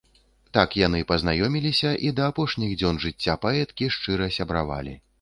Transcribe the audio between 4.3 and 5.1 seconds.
сябравалі.